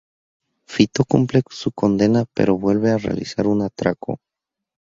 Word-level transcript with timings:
Fito 0.71 1.03
cumple 1.05 1.43
su 1.51 1.69
condena, 1.71 2.25
pero 2.33 2.57
vuelve 2.57 2.89
a 2.89 2.97
realizar 2.97 3.45
un 3.45 3.61
atraco. 3.61 4.17